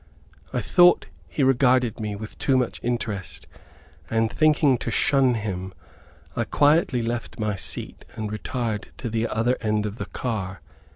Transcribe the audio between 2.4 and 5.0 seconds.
much interest, and thinking to